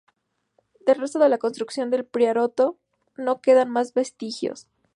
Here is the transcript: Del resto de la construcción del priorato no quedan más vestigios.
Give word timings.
Del 0.83 0.95
resto 0.95 1.19
de 1.19 1.29
la 1.29 1.37
construcción 1.37 1.91
del 1.91 2.05
priorato 2.05 2.75
no 3.17 3.39
quedan 3.39 3.69
más 3.69 3.93
vestigios. 3.93 4.65